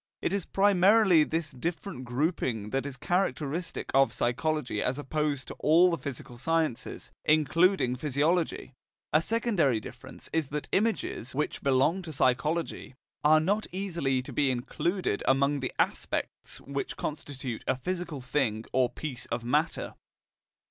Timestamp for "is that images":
10.33-11.35